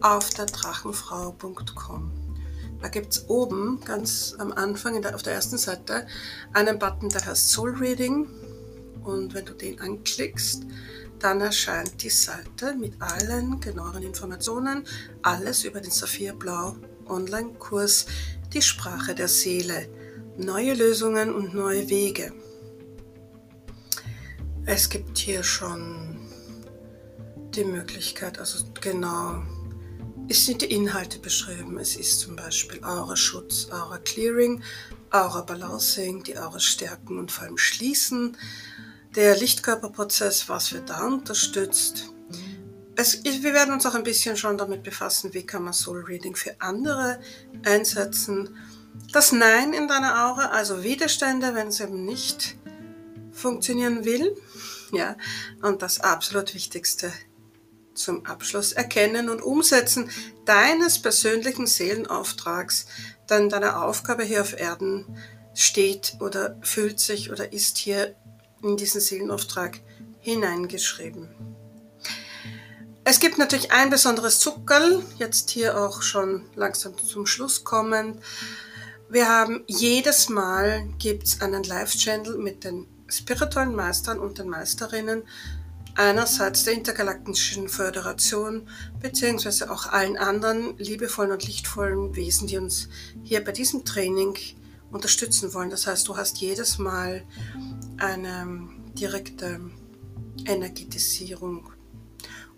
auf 0.00 0.30
der 0.30 0.46
drachenfrau.com. 0.46 2.10
Da 2.80 2.88
gibt 2.88 3.12
es 3.12 3.28
oben 3.28 3.80
ganz 3.84 4.34
am 4.38 4.50
Anfang 4.50 5.00
der, 5.00 5.14
auf 5.14 5.22
der 5.22 5.34
ersten 5.34 5.58
Seite 5.58 6.08
einen 6.52 6.80
Button, 6.80 7.08
der 7.08 7.24
heißt 7.24 7.50
Soul 7.50 7.76
Reading. 7.76 8.26
Und 9.04 9.32
wenn 9.32 9.44
du 9.44 9.52
den 9.52 9.80
anklickst, 9.80 10.64
dann 11.20 11.40
erscheint 11.40 12.02
die 12.02 12.10
Seite 12.10 12.74
mit 12.74 12.94
allen 13.00 13.60
genaueren 13.60 14.02
Informationen, 14.02 14.84
alles 15.22 15.62
über 15.62 15.80
den 15.80 15.92
Saphirblau 15.92 16.74
Online-Kurs 17.06 18.06
Die 18.52 18.62
Sprache 18.62 19.14
der 19.14 19.28
Seele, 19.28 19.88
neue 20.36 20.74
Lösungen 20.74 21.32
und 21.32 21.54
neue 21.54 21.88
Wege. 21.88 22.32
Es 24.64 24.88
gibt 24.88 25.18
hier 25.18 25.42
schon 25.42 26.16
die 27.54 27.64
Möglichkeit, 27.64 28.38
also 28.38 28.64
genau 28.80 29.42
es 30.28 30.46
sind 30.46 30.62
die 30.62 30.70
Inhalte 30.72 31.18
beschrieben. 31.18 31.78
Es 31.78 31.96
ist 31.96 32.20
zum 32.20 32.36
Beispiel 32.36 32.82
Aura-Schutz, 32.84 33.68
Aura-Clearing, 33.70 34.62
Aura-Balancing, 35.10 36.22
die 36.22 36.38
Aura 36.38 36.60
stärken 36.60 37.18
und 37.18 37.32
vor 37.32 37.44
allem 37.44 37.58
schließen, 37.58 38.36
der 39.16 39.36
Lichtkörperprozess, 39.36 40.48
was 40.48 40.72
wird 40.72 40.88
da 40.90 41.04
unterstützt. 41.06 42.14
Es, 42.94 43.22
wir 43.24 43.52
werden 43.52 43.74
uns 43.74 43.84
auch 43.84 43.94
ein 43.94 44.04
bisschen 44.04 44.36
schon 44.36 44.56
damit 44.56 44.84
befassen, 44.84 45.34
wie 45.34 45.44
kann 45.44 45.64
man 45.64 45.72
Soul 45.72 46.04
Reading 46.04 46.36
für 46.36 46.54
andere 46.60 47.20
einsetzen. 47.64 48.56
Das 49.12 49.32
Nein 49.32 49.72
in 49.72 49.88
deiner 49.88 50.28
Aura, 50.28 50.46
also 50.46 50.82
Widerstände, 50.84 51.54
wenn 51.54 51.68
es 51.68 51.80
eben 51.80 52.04
nicht 52.04 52.56
funktionieren 53.32 54.04
will. 54.04 54.36
Ja, 54.92 55.16
und 55.62 55.82
das 55.82 56.00
absolut 56.00 56.54
Wichtigste, 56.54 57.12
zum 57.94 58.26
Abschluss 58.26 58.72
Erkennen 58.72 59.28
und 59.28 59.42
Umsetzen 59.42 60.10
deines 60.44 61.00
persönlichen 61.00 61.66
Seelenauftrags, 61.66 62.86
dann 63.26 63.48
deine 63.48 63.82
Aufgabe 63.82 64.22
hier 64.24 64.42
auf 64.42 64.58
Erden 64.58 65.18
steht 65.54 66.16
oder 66.20 66.58
fühlt 66.62 67.00
sich 67.00 67.30
oder 67.30 67.52
ist 67.52 67.78
hier 67.78 68.14
in 68.62 68.76
diesen 68.76 69.00
Seelenauftrag 69.00 69.80
hineingeschrieben. 70.20 71.28
Es 73.04 73.18
gibt 73.18 73.36
natürlich 73.36 73.72
ein 73.72 73.90
besonderes 73.90 74.38
Zuckerl, 74.38 75.02
jetzt 75.18 75.50
hier 75.50 75.78
auch 75.78 76.02
schon 76.02 76.48
langsam 76.54 76.96
zum 76.96 77.26
Schluss 77.26 77.64
kommen. 77.64 78.20
Wir 79.08 79.28
haben 79.28 79.64
jedes 79.66 80.28
Mal 80.28 80.88
gibt's 80.98 81.40
einen 81.40 81.64
Live-Channel 81.64 82.38
mit 82.38 82.64
den 82.64 82.86
spirituellen 83.12 83.74
Meistern 83.74 84.18
und 84.18 84.38
den 84.38 84.48
Meisterinnen 84.48 85.22
einerseits 85.94 86.64
der 86.64 86.72
Intergalaktischen 86.74 87.68
Föderation 87.68 88.68
beziehungsweise 89.00 89.70
auch 89.70 89.86
allen 89.86 90.16
anderen 90.16 90.76
liebevollen 90.78 91.32
und 91.32 91.46
lichtvollen 91.46 92.16
Wesen, 92.16 92.46
die 92.46 92.58
uns 92.58 92.88
hier 93.22 93.44
bei 93.44 93.52
diesem 93.52 93.84
Training 93.84 94.36
unterstützen 94.90 95.52
wollen. 95.54 95.70
Das 95.70 95.86
heißt, 95.86 96.08
du 96.08 96.16
hast 96.16 96.38
jedes 96.38 96.78
Mal 96.78 97.24
eine 97.98 98.68
direkte 98.94 99.60
Energetisierung 100.46 101.70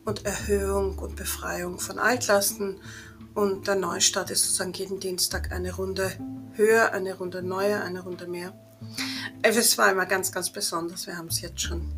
und 0.05 0.25
Erhöhung 0.25 0.99
und 0.99 1.17
Befreiung 1.17 1.81
von 1.81 1.99
Altlasten 1.99 2.81
und 3.35 3.67
der 3.67 3.75
Neustart 3.75 4.31
ist 4.31 4.45
sozusagen 4.45 4.73
jeden 4.75 5.01
Dienstag 5.01 5.51
eine 5.51 5.75
Runde 5.75 6.13
höher, 6.53 6.93
eine 6.93 7.17
Runde 7.17 7.43
neuer, 7.43 7.83
eine 7.83 8.01
Runde 8.03 8.29
mehr. 8.29 8.53
Es 9.43 9.77
war 9.79 9.93
immer 9.93 10.07
ganz, 10.07 10.33
ganz 10.33 10.51
besonders. 10.51 11.07
Wir 11.07 11.17
haben 11.17 11.29
es 11.29 11.41
jetzt 11.41 11.61
schon 11.61 11.93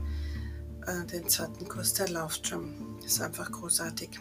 äh, 0.87 1.05
den 1.07 1.29
zweiten 1.29 1.69
Kurs, 1.69 1.95
der 1.95 2.09
läuft 2.09 2.49
schon. 2.49 2.99
Ist 3.05 3.21
einfach 3.21 3.51
großartig. 3.51 4.19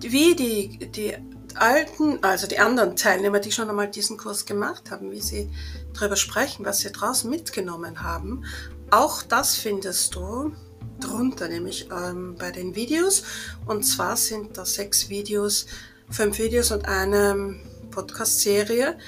Wie 0.00 0.34
die, 0.34 0.90
die 0.90 1.16
alten, 1.54 2.22
also 2.22 2.46
die 2.46 2.58
anderen 2.58 2.96
Teilnehmer, 2.96 3.40
die 3.40 3.52
schon 3.52 3.68
einmal 3.68 3.88
diesen 3.88 4.16
Kurs 4.16 4.46
gemacht 4.46 4.90
haben, 4.90 5.10
wie 5.10 5.20
sie 5.20 5.50
darüber 5.94 6.16
sprechen, 6.16 6.64
was 6.64 6.80
sie 6.80 6.92
draußen 6.92 7.28
mitgenommen 7.28 8.02
haben, 8.02 8.44
auch 8.90 9.22
das 9.22 9.56
findest 9.56 10.14
du 10.14 10.52
drunter, 11.00 11.48
nämlich 11.48 11.88
ähm, 11.92 12.36
bei 12.38 12.50
den 12.50 12.74
Videos. 12.74 13.22
Und 13.66 13.84
zwar 13.84 14.16
sind 14.16 14.56
da 14.56 14.64
sechs 14.64 15.08
Videos, 15.08 15.66
fünf 16.10 16.38
Videos 16.38 16.70
und 16.70 16.86
eine 16.86 17.56
Podcast-Serie, 17.90 18.98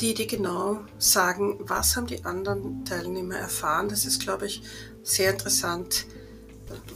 die 0.00 0.14
die 0.14 0.26
genau 0.26 0.80
sagen, 0.98 1.58
was 1.60 1.96
haben 1.96 2.06
die 2.06 2.24
anderen 2.24 2.84
Teilnehmer 2.84 3.36
erfahren. 3.36 3.88
Das 3.88 4.06
ist, 4.06 4.22
glaube 4.22 4.46
ich, 4.46 4.62
sehr 5.02 5.32
interessant, 5.32 6.06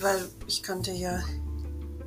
weil 0.01 0.29
ich 0.47 0.63
kann 0.63 0.83
dir 0.83 0.95
ja 0.95 1.23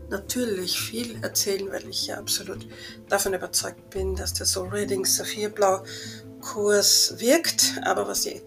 natürlich 0.09 0.79
viel 0.79 1.21
erzählen, 1.21 1.71
weil 1.71 1.87
ich 1.87 2.07
ja 2.07 2.17
absolut 2.17 2.67
davon 3.09 3.33
überzeugt 3.33 3.89
bin, 3.89 4.15
dass 4.15 4.33
der 4.33 4.45
Soul 4.45 4.69
Reading 4.69 5.05
Saphirblau 5.05 5.83
Kurs 6.41 7.15
wirkt. 7.17 7.79
Aber 7.83 8.07
was 8.07 8.21
die, 8.21 8.41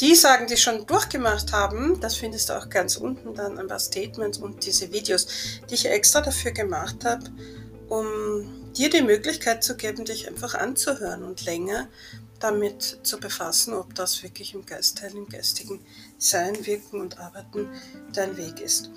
die 0.00 0.14
sagen, 0.14 0.46
die 0.46 0.56
schon 0.56 0.86
durchgemacht 0.86 1.52
haben, 1.52 2.00
das 2.00 2.16
findest 2.16 2.48
du 2.48 2.54
auch 2.54 2.68
ganz 2.68 2.96
unten 2.96 3.34
dann 3.34 3.58
ein 3.58 3.68
paar 3.68 3.78
Statements 3.78 4.38
und 4.38 4.64
diese 4.64 4.90
Videos, 4.92 5.26
die 5.70 5.74
ich 5.74 5.86
extra 5.86 6.20
dafür 6.20 6.52
gemacht 6.52 7.04
habe, 7.04 7.24
um 7.88 8.63
dir 8.76 8.90
die 8.90 9.02
Möglichkeit 9.02 9.64
zu 9.64 9.76
geben, 9.76 10.04
dich 10.04 10.28
einfach 10.28 10.54
anzuhören 10.54 11.22
und 11.22 11.44
länger 11.44 11.88
damit 12.40 12.98
zu 13.02 13.18
befassen, 13.18 13.72
ob 13.72 13.94
das 13.94 14.22
wirklich 14.22 14.54
im 14.54 14.66
Geistteil, 14.66 15.14
im 15.14 15.28
geistigen 15.28 15.80
Sein, 16.18 16.66
Wirken 16.66 17.00
und 17.00 17.18
Arbeiten 17.18 17.68
dein 18.12 18.36
Weg 18.36 18.60
ist. 18.60 18.90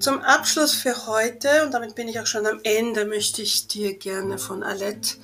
Zum 0.00 0.20
Abschluss 0.20 0.74
für 0.74 1.06
heute, 1.06 1.64
und 1.64 1.72
damit 1.72 1.94
bin 1.94 2.08
ich 2.08 2.18
auch 2.18 2.26
schon 2.26 2.46
am 2.46 2.60
Ende, 2.64 3.04
möchte 3.04 3.42
ich 3.42 3.68
dir 3.68 3.96
gerne 3.96 4.38
von 4.38 4.62
Alette 4.64 5.16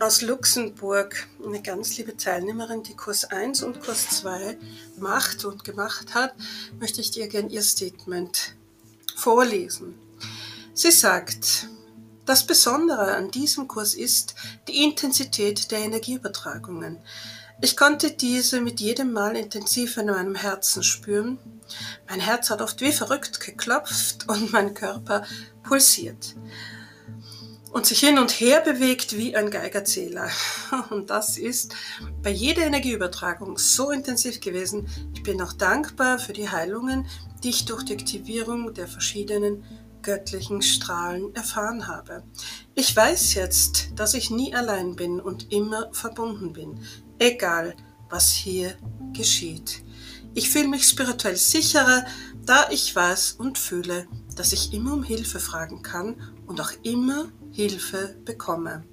aus 0.00 0.22
Luxemburg, 0.22 1.28
eine 1.44 1.62
ganz 1.62 1.96
liebe 1.98 2.16
Teilnehmerin, 2.16 2.82
die 2.82 2.96
Kurs 2.96 3.24
1 3.24 3.62
und 3.62 3.80
Kurs 3.80 4.08
2 4.08 4.56
macht 4.98 5.44
und 5.44 5.62
gemacht 5.62 6.14
hat, 6.14 6.34
möchte 6.80 7.00
ich 7.00 7.10
dir 7.10 7.28
gerne 7.28 7.50
ihr 7.50 7.62
Statement 7.62 8.54
vorlesen. 9.14 9.94
Sie 10.72 10.90
sagt, 10.90 11.68
das 12.26 12.46
Besondere 12.46 13.16
an 13.16 13.30
diesem 13.30 13.68
Kurs 13.68 13.94
ist 13.94 14.34
die 14.68 14.82
Intensität 14.82 15.70
der 15.70 15.80
Energieübertragungen. 15.80 16.98
Ich 17.60 17.76
konnte 17.76 18.10
diese 18.10 18.60
mit 18.60 18.80
jedem 18.80 19.12
Mal 19.12 19.36
intensiver 19.36 20.00
in 20.00 20.08
meinem 20.08 20.34
Herzen 20.34 20.82
spüren. 20.82 21.38
Mein 22.08 22.20
Herz 22.20 22.50
hat 22.50 22.60
oft 22.60 22.80
wie 22.80 22.92
verrückt 22.92 23.40
geklopft 23.40 24.24
und 24.28 24.52
mein 24.52 24.74
Körper 24.74 25.24
pulsiert 25.62 26.34
und 27.74 27.86
sich 27.86 27.98
hin 27.98 28.20
und 28.20 28.30
her 28.30 28.60
bewegt 28.60 29.16
wie 29.16 29.34
ein 29.34 29.50
Geigerzähler. 29.50 30.30
Und 30.90 31.10
das 31.10 31.36
ist 31.36 31.74
bei 32.22 32.30
jeder 32.30 32.62
Energieübertragung 32.62 33.58
so 33.58 33.90
intensiv 33.90 34.40
gewesen. 34.40 34.86
Ich 35.12 35.24
bin 35.24 35.42
auch 35.42 35.52
dankbar 35.52 36.20
für 36.20 36.32
die 36.32 36.48
Heilungen, 36.48 37.04
die 37.42 37.50
ich 37.50 37.64
durch 37.64 37.82
die 37.82 37.94
Aktivierung 37.94 38.72
der 38.74 38.86
verschiedenen 38.86 39.64
göttlichen 40.04 40.62
Strahlen 40.62 41.34
erfahren 41.34 41.88
habe. 41.88 42.22
Ich 42.76 42.94
weiß 42.94 43.34
jetzt, 43.34 43.88
dass 43.96 44.14
ich 44.14 44.30
nie 44.30 44.54
allein 44.54 44.94
bin 44.94 45.20
und 45.20 45.52
immer 45.52 45.88
verbunden 45.92 46.52
bin, 46.52 46.78
egal 47.18 47.74
was 48.08 48.30
hier 48.30 48.76
geschieht. 49.12 49.82
Ich 50.34 50.50
fühle 50.50 50.68
mich 50.68 50.86
spirituell 50.86 51.36
sicherer, 51.36 52.04
da 52.44 52.68
ich 52.70 52.94
weiß 52.94 53.32
und 53.32 53.58
fühle, 53.58 54.06
dass 54.36 54.52
ich 54.52 54.72
immer 54.72 54.92
um 54.92 55.02
Hilfe 55.02 55.40
fragen 55.40 55.82
kann 55.82 56.16
und 56.46 56.60
auch 56.60 56.72
immer 56.82 57.26
Hilfe 57.50 58.16
bekomme. 58.24 58.84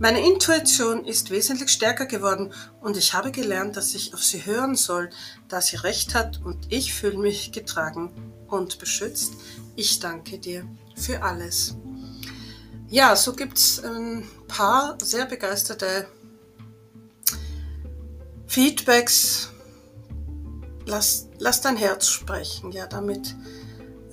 Meine 0.00 0.26
Intuition 0.26 1.04
ist 1.04 1.30
wesentlich 1.30 1.70
stärker 1.70 2.06
geworden 2.06 2.52
und 2.80 2.96
ich 2.96 3.14
habe 3.14 3.30
gelernt, 3.30 3.76
dass 3.76 3.94
ich 3.94 4.12
auf 4.12 4.22
sie 4.24 4.44
hören 4.44 4.74
soll, 4.74 5.10
da 5.48 5.60
sie 5.60 5.76
recht 5.76 6.14
hat 6.14 6.40
und 6.44 6.66
ich 6.68 6.92
fühle 6.92 7.18
mich 7.18 7.52
getragen 7.52 8.10
und 8.48 8.78
beschützt. 8.80 9.34
Ich 9.76 9.98
danke 9.98 10.38
dir 10.38 10.66
für 10.96 11.22
alles. 11.22 11.76
Ja, 12.88 13.16
so 13.16 13.32
gibt 13.32 13.58
es 13.58 13.82
ein 13.82 14.24
paar 14.46 14.96
sehr 15.02 15.26
begeisterte 15.26 16.06
Feedbacks. 18.46 19.50
Lass, 20.86 21.28
lass 21.38 21.60
dein 21.60 21.76
Herz 21.76 22.06
sprechen. 22.06 22.70
Ja, 22.70 22.86
damit 22.86 23.34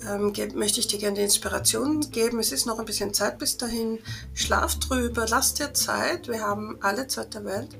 ähm, 0.08 0.32
möchte 0.54 0.80
ich 0.80 0.88
dir 0.88 0.98
gerne 0.98 1.16
die 1.16 1.22
Inspiration 1.22 2.00
geben. 2.10 2.40
Es 2.40 2.50
ist 2.50 2.66
noch 2.66 2.80
ein 2.80 2.84
bisschen 2.84 3.14
Zeit 3.14 3.38
bis 3.38 3.56
dahin. 3.56 4.00
Schlaf 4.34 4.76
drüber, 4.76 5.26
lass 5.28 5.54
dir 5.54 5.72
Zeit. 5.74 6.26
Wir 6.26 6.40
haben 6.40 6.78
alle 6.80 7.06
Zeit 7.06 7.34
der 7.34 7.44
Welt. 7.44 7.78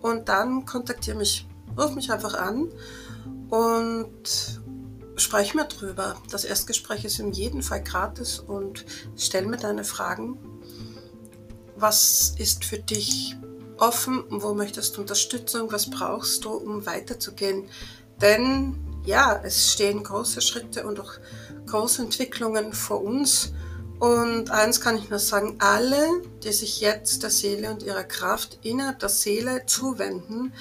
Und 0.00 0.30
dann 0.30 0.64
kontaktiere 0.64 1.18
mich, 1.18 1.46
ruf 1.76 1.94
mich 1.94 2.10
einfach 2.10 2.34
an 2.34 2.68
und 3.50 4.57
sprech 5.18 5.54
mir 5.54 5.64
drüber. 5.64 6.16
Das 6.30 6.44
Erstgespräch 6.44 7.04
ist 7.04 7.18
in 7.18 7.32
jedem 7.32 7.62
Fall 7.62 7.82
gratis 7.82 8.38
und 8.38 8.84
stell 9.16 9.46
mir 9.46 9.56
deine 9.56 9.84
Fragen. 9.84 10.38
Was 11.76 12.34
ist 12.38 12.64
für 12.64 12.78
dich 12.78 13.36
offen? 13.78 14.24
Wo 14.28 14.54
möchtest 14.54 14.96
du 14.96 15.02
Unterstützung? 15.02 15.70
Was 15.72 15.90
brauchst 15.90 16.44
du, 16.44 16.50
um 16.50 16.86
weiterzugehen? 16.86 17.68
Denn 18.20 18.78
ja, 19.04 19.40
es 19.42 19.72
stehen 19.72 20.02
große 20.02 20.40
Schritte 20.40 20.86
und 20.86 21.00
auch 21.00 21.12
große 21.66 22.02
Entwicklungen 22.02 22.72
vor 22.72 23.02
uns. 23.02 23.52
Und 23.98 24.50
eins 24.52 24.80
kann 24.80 24.96
ich 24.96 25.10
nur 25.10 25.18
sagen, 25.18 25.56
alle, 25.58 26.22
die 26.44 26.52
sich 26.52 26.80
jetzt 26.80 27.24
der 27.24 27.30
Seele 27.30 27.70
und 27.70 27.82
ihrer 27.82 28.04
Kraft 28.04 28.60
innerhalb 28.62 29.00
der 29.00 29.08
Seele 29.08 29.66
zuwenden, 29.66 30.52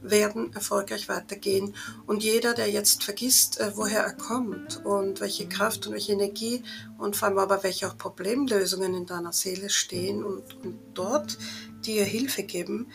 werden 0.00 0.52
erfolgreich 0.54 1.08
weitergehen. 1.08 1.74
Und 2.06 2.22
jeder, 2.22 2.54
der 2.54 2.70
jetzt 2.70 3.02
vergisst, 3.02 3.58
äh, 3.58 3.72
woher 3.74 4.02
er 4.04 4.12
kommt 4.12 4.84
und 4.84 5.20
welche 5.20 5.48
Kraft 5.48 5.86
und 5.86 5.94
welche 5.94 6.12
Energie 6.12 6.62
und 6.98 7.16
vor 7.16 7.28
allem 7.28 7.38
aber 7.38 7.64
welche 7.64 7.88
auch 7.88 7.98
Problemlösungen 7.98 8.94
in 8.94 9.06
deiner 9.06 9.32
Seele 9.32 9.70
stehen 9.70 10.22
und, 10.22 10.62
und 10.62 10.78
dort 10.92 11.36
dir 11.84 12.04
Hilfe 12.04 12.44
geben, 12.44 12.92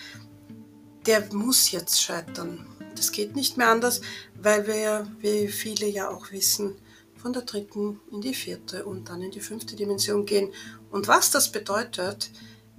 der 1.06 1.34
muss 1.34 1.72
jetzt 1.72 2.02
scheitern. 2.02 2.66
Das 2.96 3.12
geht 3.12 3.36
nicht 3.36 3.58
mehr 3.58 3.70
anders, 3.70 4.02
weil 4.42 4.68
wir, 4.68 5.08
wie 5.20 5.48
viele 5.48 5.88
ja 5.88 6.10
auch 6.10 6.32
wissen, 6.32 6.76
von 7.22 7.34
der 7.34 7.44
dritten 7.44 8.00
in 8.12 8.22
die 8.22 8.34
vierte 8.34 8.86
und 8.86 9.10
dann 9.10 9.22
in 9.22 9.32
die 9.32 9.42
fünfte 9.42 9.76
Dimension 9.76 10.26
gehen. 10.26 10.52
Und 10.90 11.08
was 11.08 11.32
das 11.32 11.52
bedeutet, 11.52 12.32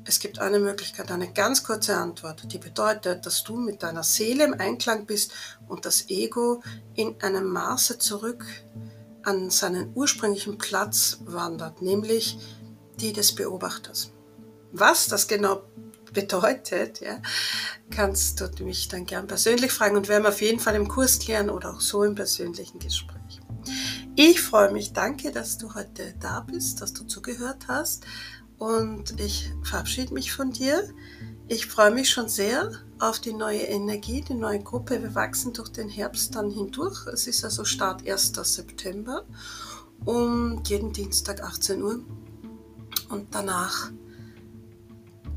es 0.04 0.18
gibt 0.18 0.38
eine 0.38 0.58
Möglichkeit, 0.58 1.10
eine 1.10 1.30
ganz 1.32 1.62
kurze 1.62 1.96
Antwort, 1.96 2.50
die 2.52 2.58
bedeutet, 2.58 3.26
dass 3.26 3.44
du 3.44 3.56
mit 3.56 3.82
deiner 3.82 4.02
Seele 4.02 4.44
im 4.44 4.54
Einklang 4.54 5.04
bist 5.04 5.32
und 5.68 5.84
das 5.84 6.08
Ego 6.08 6.62
in 6.94 7.20
einem 7.20 7.46
Maße 7.52 7.98
zurück 7.98 8.44
an 9.22 9.50
seinen 9.50 9.92
ursprünglichen 9.94 10.56
Platz 10.56 11.18
wandert, 11.26 11.82
nämlich 11.82 12.38
die 12.98 13.12
des 13.12 13.34
Beobachters. 13.34 14.12
Was 14.72 15.08
das 15.08 15.28
genau 15.28 15.62
bedeutet, 16.12 17.00
ja, 17.00 17.20
kannst 17.90 18.40
du 18.40 18.64
mich 18.64 18.88
dann 18.88 19.04
gern 19.04 19.26
persönlich 19.26 19.70
fragen 19.70 19.96
und 19.96 20.08
werden 20.08 20.24
wir 20.24 20.30
auf 20.30 20.40
jeden 20.40 20.60
Fall 20.60 20.74
im 20.74 20.88
Kurs 20.88 21.18
klären 21.18 21.50
oder 21.50 21.74
auch 21.74 21.80
so 21.80 22.02
im 22.04 22.14
persönlichen 22.14 22.78
Gespräch. 22.78 23.19
Ich 24.22 24.42
freue 24.42 24.70
mich, 24.70 24.92
danke, 24.92 25.32
dass 25.32 25.56
du 25.56 25.74
heute 25.74 26.12
da 26.20 26.40
bist, 26.40 26.82
dass 26.82 26.92
du 26.92 27.04
zugehört 27.04 27.68
hast 27.68 28.04
und 28.58 29.18
ich 29.18 29.50
verabschiede 29.62 30.12
mich 30.12 30.30
von 30.30 30.50
dir. 30.50 30.92
Ich 31.48 31.64
freue 31.64 31.90
mich 31.90 32.10
schon 32.10 32.28
sehr 32.28 32.70
auf 32.98 33.18
die 33.18 33.32
neue 33.32 33.62
Energie, 33.62 34.20
die 34.20 34.34
neue 34.34 34.62
Gruppe. 34.62 35.02
Wir 35.02 35.14
wachsen 35.14 35.54
durch 35.54 35.70
den 35.70 35.88
Herbst 35.88 36.34
dann 36.34 36.50
hindurch. 36.50 37.06
Es 37.06 37.26
ist 37.26 37.42
also 37.46 37.64
Start 37.64 38.06
1. 38.06 38.34
September 38.34 39.24
um 40.04 40.62
jeden 40.66 40.92
Dienstag 40.92 41.42
18 41.42 41.82
Uhr. 41.82 42.04
Und 43.08 43.34
danach, 43.34 43.90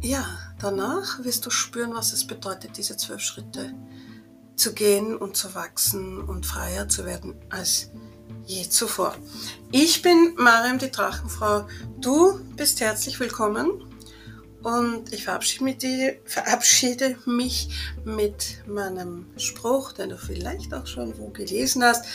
ja, 0.02 0.26
danach 0.60 1.24
wirst 1.24 1.46
du 1.46 1.50
spüren, 1.52 1.94
was 1.94 2.12
es 2.12 2.28
bedeutet, 2.28 2.76
diese 2.76 2.98
zwölf 2.98 3.22
Schritte 3.22 3.74
zu 4.58 4.74
gehen 4.74 5.16
und 5.16 5.38
zu 5.38 5.56
wachsen 5.56 6.20
und 6.20 6.46
freier 6.46 6.90
zu 6.90 7.06
werden 7.06 7.36
als 7.50 7.90
je 8.46 8.68
zuvor. 8.70 9.16
Ich 9.72 10.02
bin 10.02 10.34
Mariam 10.38 10.78
die 10.78 10.92
Drachenfrau. 10.92 11.68
Du 12.00 12.40
bist 12.56 12.82
herzlich 12.82 13.20
willkommen 13.20 13.70
und 14.62 15.12
ich 15.12 15.26
verabschiede 15.26 17.18
mich, 17.26 17.70
mit 18.06 18.64
meinem 18.68 19.26
Spruch, 19.38 19.94
den 19.94 20.10
du 20.10 20.18
vielleicht 20.18 20.74
auch 20.74 20.88
schon 20.88 21.18
wo 21.18 21.30
gelesen 21.30 21.84
hast. 21.84 22.06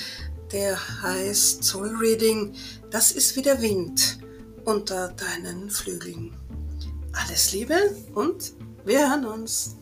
Der 0.53 0.79
heißt 1.03 1.63
Soul 1.63 1.95
Reading. 1.97 2.55
Das 2.91 3.13
ist 3.13 3.37
wie 3.37 3.43
der 3.43 3.61
Wind 3.61 4.19
unter 4.65 5.09
deinen 5.09 5.71
Flügeln. 5.71 6.35
Alles 7.13 7.53
Liebe 7.53 7.77
und 8.15 8.53
wir 8.85 9.11
hören 9.11 9.27
uns. 9.27 9.77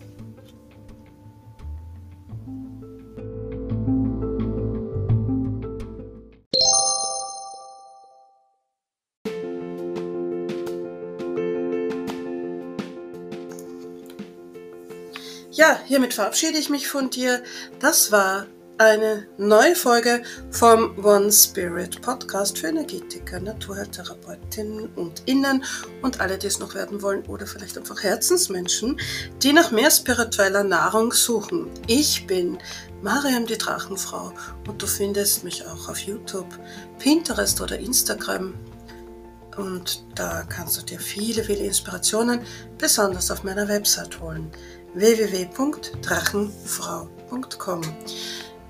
Ja, 15.56 15.80
hiermit 15.86 16.12
verabschiede 16.12 16.58
ich 16.58 16.68
mich 16.68 16.86
von 16.86 17.08
dir. 17.08 17.42
Das 17.80 18.12
war 18.12 18.44
eine 18.76 19.26
neue 19.38 19.74
Folge 19.74 20.22
vom 20.50 21.02
One 21.02 21.32
Spirit 21.32 22.02
Podcast 22.02 22.58
für 22.58 22.66
Energetiker, 22.66 23.40
Naturheiltherapeutinnen 23.40 24.90
und 24.96 25.22
Innen 25.24 25.64
und 26.02 26.20
alle, 26.20 26.36
die 26.36 26.48
es 26.48 26.58
noch 26.58 26.74
werden 26.74 27.00
wollen 27.00 27.24
oder 27.24 27.46
vielleicht 27.46 27.78
einfach 27.78 28.02
Herzensmenschen, 28.02 29.00
die 29.42 29.54
nach 29.54 29.70
mehr 29.70 29.90
spiritueller 29.90 30.62
Nahrung 30.62 31.10
suchen. 31.12 31.70
Ich 31.86 32.26
bin 32.26 32.58
Mariam 33.00 33.46
die 33.46 33.56
Drachenfrau 33.56 34.34
und 34.68 34.82
du 34.82 34.86
findest 34.86 35.42
mich 35.42 35.66
auch 35.66 35.88
auf 35.88 36.00
YouTube, 36.00 36.50
Pinterest 36.98 37.62
oder 37.62 37.78
Instagram. 37.78 38.52
Und 39.56 40.04
da 40.14 40.42
kannst 40.42 40.76
du 40.76 40.82
dir 40.82 41.00
viele, 41.00 41.42
viele 41.42 41.64
Inspirationen, 41.64 42.40
besonders 42.76 43.30
auf 43.30 43.42
meiner 43.42 43.68
Website 43.68 44.20
holen 44.20 44.52
www.drachenfrau.com. 44.96 47.80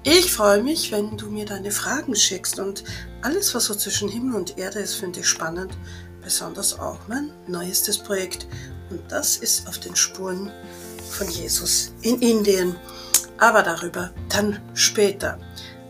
Ich 0.02 0.32
freue 0.32 0.62
mich, 0.62 0.92
wenn 0.92 1.16
du 1.16 1.30
mir 1.30 1.46
deine 1.46 1.70
Fragen 1.70 2.14
schickst 2.14 2.60
und 2.60 2.84
alles, 3.22 3.54
was 3.54 3.64
so 3.64 3.74
zwischen 3.74 4.08
Himmel 4.08 4.36
und 4.36 4.58
Erde 4.58 4.80
ist, 4.80 4.94
finde 4.94 5.20
ich 5.20 5.28
spannend. 5.28 5.76
Besonders 6.22 6.78
auch 6.78 6.98
mein 7.08 7.32
neuestes 7.46 7.98
Projekt. 7.98 8.46
Und 8.90 9.00
das 9.10 9.36
ist 9.36 9.68
auf 9.68 9.78
den 9.78 9.96
Spuren 9.96 10.50
von 11.10 11.28
Jesus 11.28 11.92
in 12.02 12.20
Indien. 12.20 12.76
Aber 13.38 13.62
darüber 13.62 14.12
dann 14.28 14.60
später. 14.74 15.38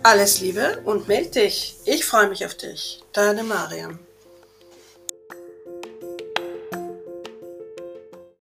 Alles 0.03 0.41
Liebe 0.41 0.81
und 0.85 1.09
melde 1.09 1.31
dich. 1.31 1.77
Ich 1.85 2.05
freue 2.05 2.29
mich 2.29 2.45
auf 2.45 2.55
dich. 2.55 3.03
Deine 3.13 3.43
Mariam. 3.43 4.06